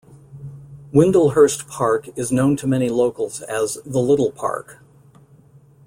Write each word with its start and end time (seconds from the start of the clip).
"Windlehurst 0.91 1.67
Park" 1.67 2.09
is 2.17 2.31
known 2.31 2.57
to 2.57 2.65
many 2.65 2.89
locals 2.89 3.41
as 3.43 3.77
"the 3.85 4.01
little 4.01 4.31
park". 4.31 4.79